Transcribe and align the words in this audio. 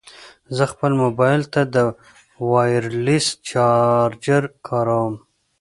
زه 0.55 0.63
خپل 0.71 0.91
مبایل 1.03 1.41
ته 1.53 1.61
د 1.73 1.75
وایرلیس 2.51 3.27
چارجر 3.49 4.43
کاروم. 4.67 5.15